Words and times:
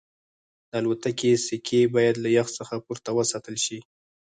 د 0.69 0.71
الوتکې 0.79 1.31
سکي 1.47 1.81
باید 1.95 2.15
له 2.23 2.29
یخ 2.37 2.47
څخه 2.57 2.75
پورته 2.85 3.09
وساتل 3.17 3.55
شي 3.65 3.79